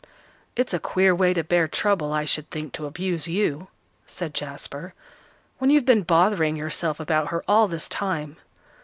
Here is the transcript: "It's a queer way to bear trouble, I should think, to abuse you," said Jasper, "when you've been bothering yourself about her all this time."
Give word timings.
"It's 0.55 0.73
a 0.73 0.79
queer 0.79 1.13
way 1.13 1.31
to 1.35 1.43
bear 1.43 1.67
trouble, 1.67 2.11
I 2.11 2.25
should 2.25 2.49
think, 2.49 2.73
to 2.73 2.87
abuse 2.87 3.27
you," 3.27 3.67
said 4.07 4.33
Jasper, 4.33 4.95
"when 5.59 5.69
you've 5.69 5.85
been 5.85 6.01
bothering 6.01 6.55
yourself 6.55 6.99
about 6.99 7.27
her 7.27 7.43
all 7.47 7.67
this 7.67 7.87
time." 7.87 8.37